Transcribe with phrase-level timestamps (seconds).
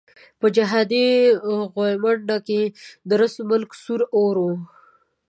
[0.39, 1.07] په جهادي
[1.73, 2.61] غويمنډه کې
[3.11, 4.53] درست ملک سور اور وو.